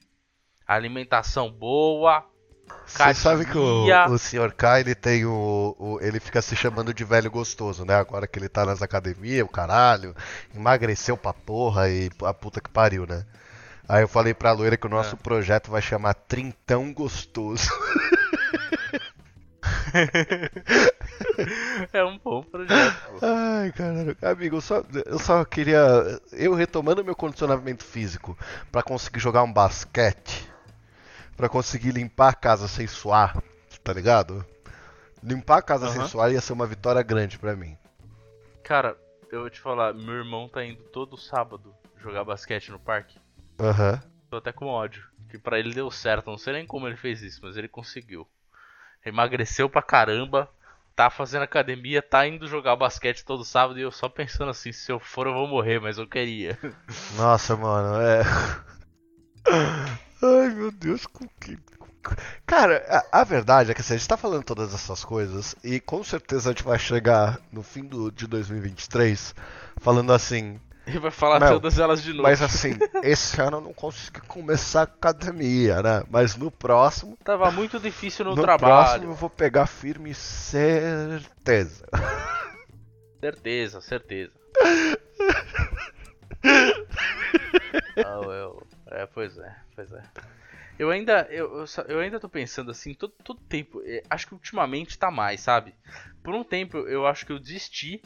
[0.67, 2.30] Alimentação boa,
[2.87, 4.53] Você sabe que o, o Sr.
[4.53, 7.95] K, ele tem o, o- Ele fica se chamando de velho gostoso, né?
[7.95, 10.15] Agora que ele tá nas academias, o caralho,
[10.55, 13.25] emagreceu pra porra e a puta que pariu, né?
[13.89, 15.19] Aí eu falei pra loira que o nosso É.
[15.19, 17.71] projeto vai chamar Trintão Gostoso.
[21.93, 22.97] é um bom projeto.
[23.23, 24.17] Ai, caralho.
[24.23, 25.81] Amigo, eu só, eu só queria.
[26.33, 28.37] Eu retomando meu condicionamento físico
[28.71, 30.49] pra conseguir jogar um basquete,
[31.41, 33.43] pra conseguir limpar a casa sem suar,
[33.83, 34.45] tá ligado?
[35.23, 36.09] Limpar a casa sem Aham.
[36.09, 37.79] suar ia ser uma vitória grande pra mim.
[38.63, 38.95] Cara,
[39.33, 43.19] eu vou te falar, meu irmão tá indo todo sábado jogar basquete no parque.
[43.59, 44.03] Aham.
[44.29, 45.03] Tô até com ódio.
[45.31, 46.31] Que pra ele deu certo.
[46.31, 48.29] Não sei nem como ele fez isso, mas ele conseguiu.
[49.05, 50.47] Emagreceu pra caramba.
[50.95, 54.93] Tá fazendo academia, tá indo jogar basquete todo sábado e eu só pensando assim, se
[54.93, 56.59] eu for eu vou morrer, mas eu queria.
[57.17, 58.23] Nossa, mano, é.
[60.23, 61.59] Ai, meu Deus, com que.
[62.47, 65.79] Cara, a, a verdade é que assim, a gente tá falando todas essas coisas e
[65.81, 69.35] com certeza a gente vai chegar no fim do, de 2023
[69.79, 72.23] falando assim, E vai falar todas elas de novo.
[72.23, 76.03] Mas assim, esse ano eu não consegui começar a academia, né?
[76.11, 78.73] Mas no próximo, Tava muito difícil no, no trabalho.
[78.75, 81.85] próximo eu vou pegar firme certeza.
[83.21, 84.33] Certeza, certeza.
[88.03, 89.55] Ah, eu- É, pois é,
[89.89, 90.03] pois é.
[90.79, 94.99] Eu ainda, eu, eu, ainda tô pensando assim, todo, todo tempo, eh, acho que ultimamente
[94.99, 95.75] tá mais, sabe?
[96.23, 98.01] Por um tempo eu acho que eu desisti,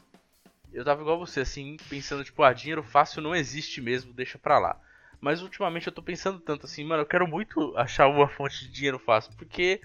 [0.72, 4.58] eu tava igual você, assim, pensando, tipo, ah, dinheiro fácil não existe mesmo, deixa pra
[4.58, 4.76] lá.
[5.20, 8.72] Mas ultimamente eu tô pensando tanto assim, mano, eu quero muito achar uma fonte de
[8.72, 9.80] dinheiro fácil, porque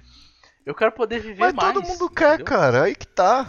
[0.65, 1.73] eu quero poder viver Mas mais.
[1.73, 2.45] todo mundo quer, entendeu?
[2.45, 2.83] cara.
[2.85, 3.47] Aí que tá.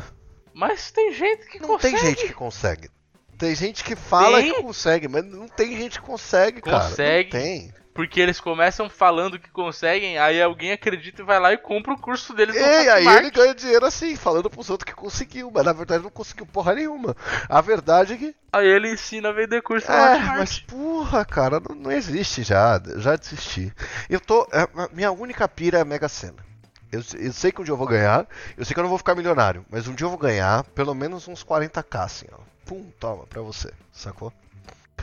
[0.52, 1.96] Mas tem gente que Não consegue.
[1.96, 2.90] tem gente que consegue.
[3.38, 4.52] Tem gente que fala Tem?
[4.52, 6.90] que consegue, mas não tem gente que consegue, cara.
[6.90, 7.32] Consegue.
[7.32, 7.79] Não tem.
[7.92, 12.00] Porque eles começam falando que conseguem, aí alguém acredita e vai lá e compra o
[12.00, 15.64] curso deles no E aí ele ganha dinheiro assim, falando pros outros que conseguiu, mas
[15.64, 17.16] na verdade não conseguiu porra nenhuma.
[17.48, 18.34] A verdade é que.
[18.52, 20.38] Aí ele ensina a vender curso no É, Hotmart.
[20.38, 22.80] mas porra, cara, não, não existe já.
[22.96, 23.72] Já desisti.
[24.08, 24.46] Eu tô.
[24.52, 26.48] é, minha única pira é a Mega Sena.
[26.92, 28.26] Eu, eu sei que um dia eu vou ganhar,
[28.56, 30.94] eu sei que eu não vou ficar milionário, mas um dia eu vou ganhar pelo
[30.94, 32.38] menos uns 40k, assim, ó.
[32.66, 34.32] Pum, toma, pra você, sacou?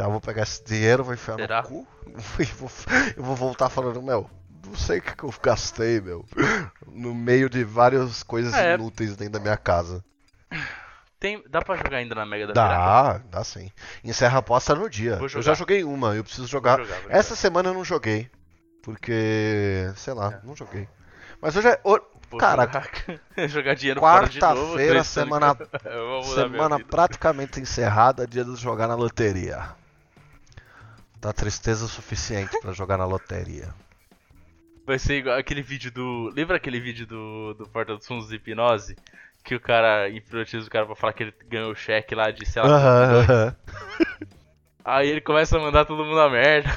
[0.05, 1.61] Eu vou pegar esse dinheiro, vou enfiar Será?
[1.61, 1.87] no cu
[2.39, 2.69] e vou,
[3.15, 4.29] eu vou voltar falando, meu,
[4.65, 6.25] não sei o que, que eu gastei, meu.
[6.91, 8.75] No meio de várias coisas É.
[8.75, 10.03] inúteis dentro da minha casa.
[11.19, 13.19] Tem, dá pra jogar ainda na Mega da Pirata?
[13.19, 13.71] Dá, dá sim.
[14.03, 15.17] Encerra a aposta no dia.
[15.19, 15.43] Eu jogar.
[15.43, 16.77] já joguei uma, eu preciso jogar.
[16.77, 18.29] Vou jogar, vou Essa semana eu não joguei.
[18.83, 19.91] Porque.
[19.95, 20.87] sei lá, não joguei.
[21.41, 21.79] Mas hoje é.
[22.29, 22.89] Vou cara, jogar,
[23.47, 24.01] jogar dinheiro.
[24.01, 25.57] Quarta-feira, semana,
[26.35, 29.69] semana praticamente encerrada, dia de jogar na loteria.
[31.19, 33.73] Tá tristeza o suficiente pra jogar na loteria.
[34.85, 36.31] Vai ser igual aquele vídeo do.
[36.33, 38.95] Lembra aquele vídeo do, do Porta dos Fundos de Hipnose?
[39.43, 42.45] Que o cara hipnotiza o cara pra falar que ele ganhou o cheque lá de
[42.45, 42.69] sei lá.
[42.69, 43.55] Aham, aham.
[44.85, 46.69] Aí ele começa a mandar todo mundo a merda.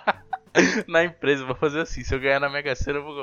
[0.88, 2.02] na empresa, eu vou fazer assim.
[2.02, 3.18] Se eu ganhar na Mega Sena, eu vou,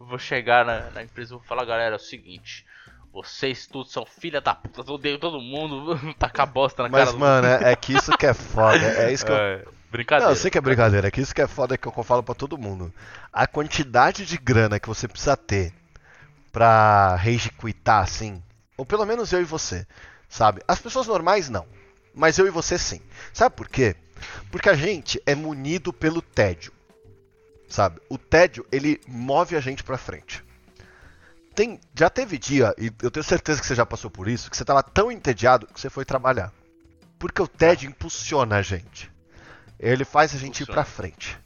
[0.00, 2.64] eu vou chegar na, na empresa e vou falar, galera, é o seguinte.
[3.12, 7.12] Vocês todos são filha da puta, eu odeio todo mundo, tacar bosta na Mas, cara
[7.12, 8.78] do mano, é, é que isso que é foda.
[8.78, 10.26] É isso que eu É, Brincadeira.
[10.26, 12.34] Não, eu sei que é brincadeira, que isso que é foda que eu falo pra
[12.34, 12.92] todo mundo.
[13.32, 15.72] A quantidade de grana que você precisa ter
[16.52, 18.42] pra rage quitar, assim,
[18.76, 19.86] ou pelo menos eu e você,
[20.28, 20.62] sabe?
[20.68, 21.66] As pessoas normais não,
[22.14, 23.00] mas eu e você sim.
[23.32, 23.96] Sabe por quê?
[24.50, 26.72] Porque a gente é munido pelo tédio,
[27.68, 28.00] sabe?
[28.10, 30.44] O tédio, ele move a gente pra frente.
[31.54, 34.56] Tem, já teve dia, e eu tenho certeza que você já passou por isso, que
[34.56, 36.52] você tava tão entediado que você foi trabalhar.
[37.18, 39.10] Porque o tédio impulsiona a gente.
[39.78, 41.38] Ele faz a gente ir pra frente.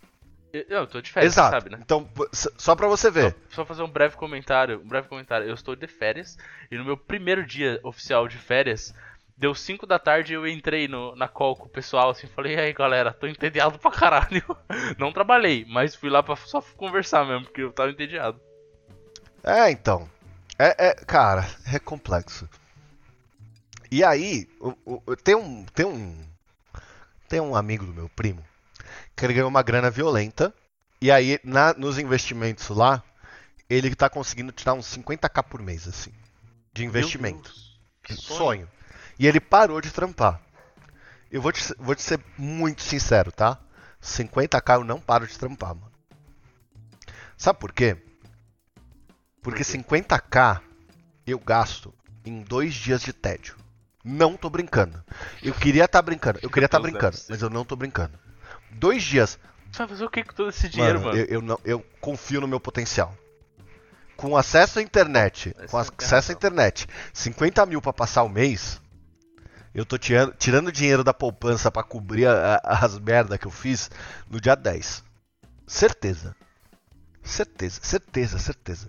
[0.53, 1.51] Eu, tô de férias, Exato.
[1.51, 1.79] sabe, né?
[1.81, 3.35] Então, só pra você ver.
[3.49, 5.49] Só, só fazer um breve comentário, um breve comentário.
[5.49, 6.37] Eu estou de férias
[6.71, 8.95] e no meu primeiro dia oficial de férias,
[9.37, 12.55] deu 5 da tarde e eu entrei no, na call com o pessoal assim, falei,
[12.55, 14.45] e aí galera, tô entediado pra caralho.
[14.99, 18.39] Não trabalhei, mas fui lá pra só conversar mesmo, porque eu tava entediado.
[19.43, 20.09] É, então.
[20.59, 22.49] É, é, cara, é complexo.
[23.91, 24.49] E aí,
[25.25, 25.65] tem um.
[25.75, 26.32] Tem um.
[27.33, 28.45] Tem um amigo do meu primo
[29.17, 30.53] que ele ganhou uma grana violenta.
[31.01, 33.03] E aí, na- nos investimentos lá,
[33.71, 36.13] ele tá conseguindo tirar uns 50k por mês, assim.
[36.75, 37.51] De investimento.
[38.03, 38.37] Que sonho.
[38.37, 38.71] sonho.
[39.19, 40.43] E ele parou de trampar.
[41.31, 43.59] Eu vou te, vou te ser muito sincero, tá?
[44.03, 45.91] 50k eu não paro de trampar, mano.
[47.39, 47.97] Sabe por quê?
[49.41, 50.61] Porque 50k
[51.27, 51.95] eu gasto
[52.27, 53.57] em dois dias de tédio.
[54.05, 55.03] Não tô brincando.
[55.43, 56.39] Eu queria estar brincando.
[56.43, 58.19] Eu queria estar Deus, brincando, mas eu não tô brincando.
[58.71, 59.39] Dois dias.
[59.71, 61.17] Você vai fazer o que com todo esse dinheiro, mano?
[61.19, 63.17] Eu, eu não, eu confio no meu potencial.
[64.17, 68.81] Com acesso à internet, com acesso à internet, 50 mil pra passar o mês,
[69.75, 73.51] eu tô tirando, tirando dinheiro da poupança pra cobrir a- a- as merda que eu
[73.51, 73.91] fiz
[74.31, 75.03] no dia 10.
[75.67, 76.37] Certeza.
[77.23, 78.89] Certeza, certeza, certeza.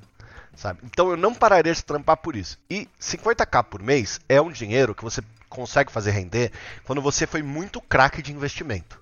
[0.56, 0.80] Sabe?
[0.84, 2.58] Então eu não pararia de trampar por isso.
[2.70, 6.52] E 50k por mês é um dinheiro que você consegue fazer render
[6.84, 9.02] quando você foi muito craque de investimento.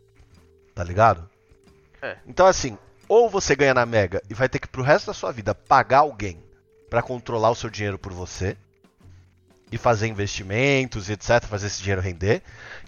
[0.73, 1.29] Tá ligado?
[2.01, 2.17] É.
[2.25, 5.31] Então assim, ou você ganha na Mega e vai ter que pro resto da sua
[5.31, 6.41] vida pagar alguém
[6.89, 8.57] pra controlar o seu dinheiro por você
[9.71, 12.41] e fazer investimentos e etc, fazer esse dinheiro render,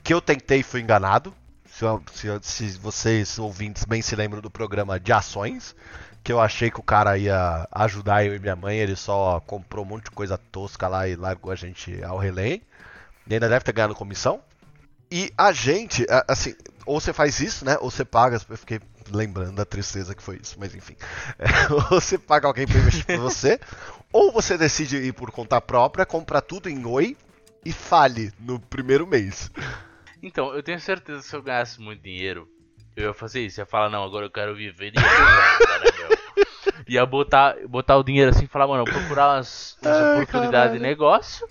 [0.04, 1.34] que eu tentei e fui enganado.
[1.66, 5.76] Se, eu- se eu- se vocês ouvintes bem se lembram do programa de ações,
[6.24, 9.84] que eu achei que o cara ia ajudar eu e minha mãe, ele só comprou
[9.84, 12.62] um monte de coisa tosca lá e largou a gente ao relém.
[13.28, 14.42] E ainda deve ter ganhado comissão.
[15.12, 16.56] E a gente, assim,
[16.86, 17.78] ou você faz isso, né?
[17.80, 18.40] Ou você paga.
[18.50, 18.80] Eu fiquei
[19.12, 20.96] lembrando da tristeza que foi isso, mas enfim.
[21.38, 23.60] É, ou você paga alguém pra investir por você,
[24.12, 27.18] ou você decide ir por conta própria, comprar tudo em Oi
[27.66, 29.52] e fale no primeiro mês.
[30.22, 32.48] Então, eu tenho certeza que se eu ganhasse muito dinheiro,
[32.96, 33.60] eu ia fazer isso.
[33.60, 34.98] Ia falar, não, agora eu quero viver de?
[36.88, 40.80] Ia botar, botar o dinheiro assim e falar, mano, procurar umas, umas Ai, oportunidades de
[40.80, 41.48] negócio.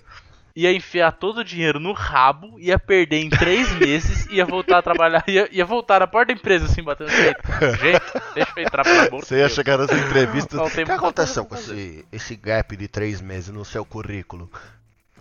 [0.55, 4.81] Ia enfiar todo o dinheiro no rabo, ia perder em três meses, ia voltar a
[4.83, 7.39] trabalhar, ia, ia voltar na porta da empresa assim, batendo gente.
[7.81, 8.03] Gente,
[8.35, 10.59] deixa eu entrar pelo amor Você ia chegar nas entrevistas.
[10.59, 14.49] O que aconteceu com esse, esse gap de três meses no seu currículo?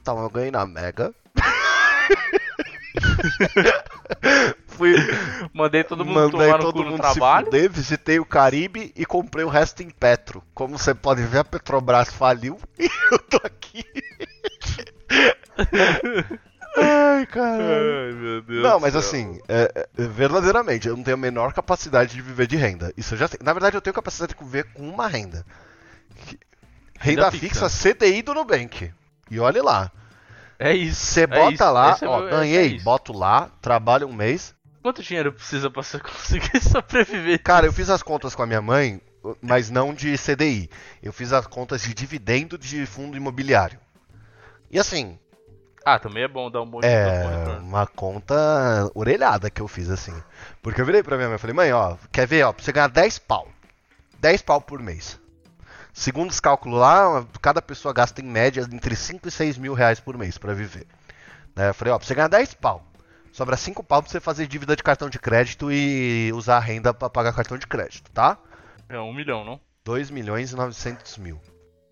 [0.01, 1.15] Então, eu ganhei na Mega.
[4.69, 4.95] Fui,
[5.53, 7.47] Mandei todo mundo mandei tomar todo no mundo trabalho.
[7.47, 10.43] fuder, visitei o Caribe e comprei o resto em Petro.
[10.55, 13.85] Como você pode ver, a Petrobras faliu e eu tô aqui.
[16.77, 18.07] Ai, caralho.
[18.07, 18.63] Ai, meu Deus.
[18.63, 22.57] Não, mas assim, é, é, verdadeiramente, eu não tenho a menor capacidade de viver de
[22.57, 22.93] renda.
[22.97, 23.45] Isso eu já tenho.
[23.45, 25.45] Na verdade, eu tenho capacidade de viver com uma renda.
[26.99, 27.95] Renda, Renda fixa, fixa.
[27.95, 28.91] CDI do Nubank.
[29.31, 29.91] E olhe lá.
[30.63, 31.05] É isso.
[31.05, 34.07] Você é bota isso, lá, esse é ó, meu- é- ganhei, é boto lá, trabalho
[34.07, 34.55] um mês.
[34.83, 37.43] Quanto dinheiro precisa pra você conseguir sobreviver?
[37.43, 39.01] Cara, eu fiz as contas com a minha mãe,
[39.41, 40.69] mas não de CDI.
[41.03, 43.79] Eu fiz as contas de dividendo de fundo imobiliário.
[44.71, 45.19] E assim,
[45.85, 47.67] Ah, também é bom dar um monte É, de retorno.
[47.67, 48.35] uma conta
[48.95, 50.15] orelhada que eu fiz assim.
[50.63, 52.73] Porque eu virei pra minha mãe e falei, mãe, ó, quer ver, ó, pra você
[52.73, 53.49] ganhar 10 pau.
[54.21, 55.21] 10 pau por mês.
[55.93, 60.01] Segundo os cálculos lá, cada pessoa gasta em média entre 5 e 6 mil reais
[60.01, 60.87] por mês pra viver.
[61.55, 62.83] Né, Eu falei, ó, pra você ganhar 10 pau.
[63.31, 66.93] Sobra 5 pau pra você fazer dívida de cartão de crédito e usar a renda
[66.95, 68.37] pra pagar cartão de crédito, tá?
[68.89, 69.61] É um milhão, não?
[69.85, 71.41] 2 milhões e 900 mil.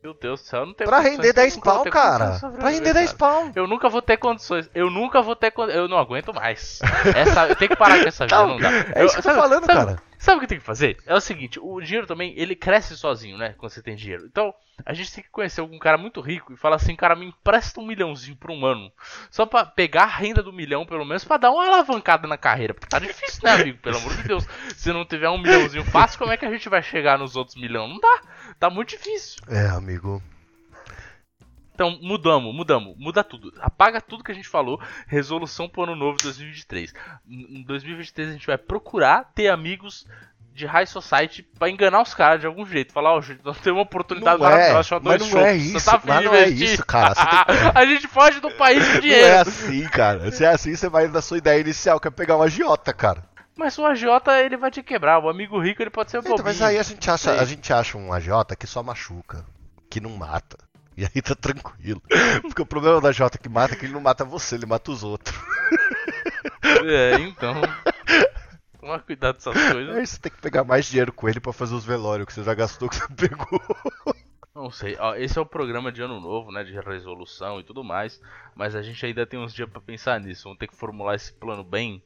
[0.03, 1.93] Meu Deus do céu, eu não tenho Pra condições, render eu 10 nunca vou pau,
[1.93, 2.39] cara.
[2.59, 3.19] Pra render 10 cara.
[3.19, 3.51] pau.
[3.55, 4.71] Eu nunca vou ter condições.
[4.75, 5.79] Eu nunca vou ter condições.
[5.83, 6.79] Eu não aguento mais.
[7.15, 8.71] Essa, eu tenho que parar com essa vida, Não, não dá.
[8.95, 10.03] é isso que eu tô falando, sabe- cara.
[10.21, 10.99] Sabe o que tem que fazer?
[11.07, 13.55] É o seguinte, o dinheiro também, ele cresce sozinho, né?
[13.57, 14.27] Quando você tem dinheiro.
[14.27, 14.55] Então,
[14.85, 17.81] a gente tem que conhecer algum cara muito rico e falar assim, cara, me empresta
[17.81, 18.93] um milhãozinho por um ano.
[19.31, 22.75] Só pra pegar a renda do milhão, pelo menos, pra dar uma alavancada na carreira.
[22.75, 23.79] Porque tá difícil, né, amigo?
[23.79, 24.47] Pelo amor de Deus.
[24.77, 27.57] Se não tiver um milhãozinho fácil, como é que a gente vai chegar nos outros
[27.57, 27.89] milhões?
[27.89, 28.21] Não dá.
[28.59, 29.43] Tá muito difícil.
[29.49, 30.23] É, amigo.
[31.81, 33.55] Então, mudamos, mudamos, muda tudo.
[33.59, 34.79] Apaga tudo que a gente falou.
[35.07, 36.93] Resolução pro ano novo 2023.
[37.27, 40.07] Em 2023 a gente vai procurar ter amigos
[40.53, 42.93] de High Society pra enganar os caras de algum jeito.
[42.93, 45.43] Falar, ó, oh, gente, nós temos uma oportunidade não é, maravilhosa, mas não shows.
[45.43, 47.15] é isso, tá mas não é isso, cara.
[47.15, 47.57] Tem...
[47.75, 49.29] a gente foge do país de dinheiro.
[49.29, 50.31] Não é assim, cara.
[50.33, 53.25] Se é assim, você vai da sua ideia inicial, que é pegar um agiota, cara.
[53.57, 55.19] Mas o agiota, ele vai te quebrar.
[55.19, 57.97] O amigo rico, ele pode ser então, Mas aí a gente, acha, a gente acha
[57.97, 59.47] um agiota que só machuca,
[59.89, 60.59] que não mata.
[60.97, 62.03] E aí tá tranquilo.
[62.43, 64.91] Porque o problema da Jota que mata é que ele não mata você, ele mata
[64.91, 65.35] os outros.
[66.85, 67.55] É, então.
[68.79, 69.97] Toma cuidado com essas coisas.
[69.97, 72.43] Aí você tem que pegar mais dinheiro com ele para fazer os velórios que você
[72.43, 73.61] já gastou que você pegou.
[74.55, 77.85] Não sei, ó, esse é o programa de ano novo, né, de resolução e tudo
[77.85, 78.21] mais,
[78.55, 81.33] mas a gente ainda tem uns dias para pensar nisso, vamos ter que formular esse
[81.33, 82.03] plano bem.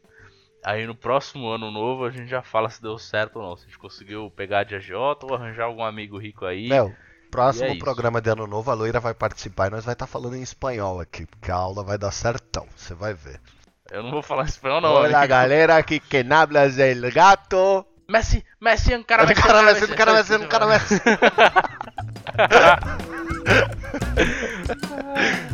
[0.65, 3.65] Aí no próximo ano novo a gente já fala se deu certo ou não, se
[3.65, 6.69] a gente conseguiu pegar de agiota ou arranjar algum amigo rico aí.
[6.69, 6.95] Não,
[7.35, 10.13] próximo é programa de ano novo a Loira vai participar e nós vai estar tá
[10.13, 13.41] falando em espanhol aqui, porque a aula vai dar certão, você vai ver.
[13.91, 14.93] Eu não vou falar espanhol não.
[14.93, 17.85] Olá galera, aqui quem habla é el gato.
[18.09, 19.41] Messi, Messi, encara Messi.
[19.41, 20.95] Encara Messi, encara Messi, encara Messi.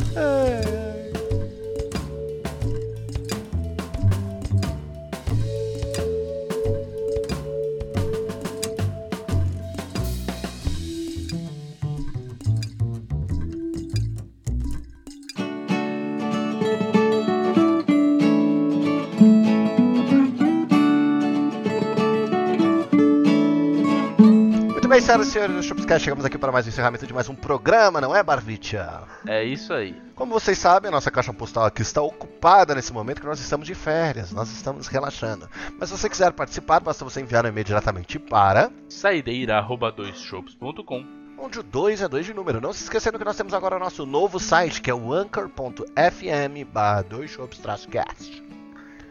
[24.91, 27.35] bem, senhoras e senhores do Shopscast, chegamos aqui para mais um encerramento de mais um
[27.37, 29.03] programa, não é, Barvitia?
[29.25, 29.95] É isso aí.
[30.17, 33.69] Como vocês sabem, a nossa caixa postal aqui está ocupada nesse momento que nós estamos
[33.69, 35.49] de férias, nós estamos relaxando.
[35.79, 41.63] Mas se você quiser participar, basta você enviar um e-mail diretamente para saideira.doisshops.com onde o
[41.63, 42.61] 2 é 2 de número.
[42.61, 46.65] Não se esquecendo que nós temos agora o nosso novo site, que é o anchor.fm
[46.73, 48.43] barra 2shops-cast.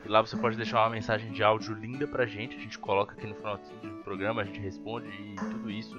[0.09, 3.13] E lá você pode deixar uma mensagem de áudio linda pra gente, a gente coloca
[3.13, 5.95] aqui no final do programa, a gente responde e tudo isso.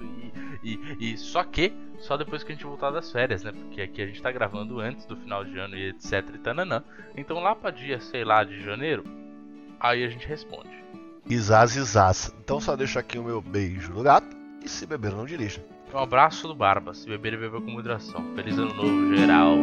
[0.61, 3.53] E, e, e, só que, só depois que a gente voltar das férias, né?
[3.53, 6.83] Porque aqui a gente tá gravando antes do final de ano e etc e tananã.
[7.15, 9.05] Então lá pra dia, sei lá, de janeiro,
[9.79, 10.83] aí a gente responde.
[11.25, 12.35] Isaz, isaz.
[12.43, 15.63] Então só deixo aqui o meu beijo no gato e se beber não dirija.
[15.93, 16.93] Um abraço do Barba.
[16.93, 18.35] Se beber, beber com moderação.
[18.35, 19.55] Feliz ano novo, geral.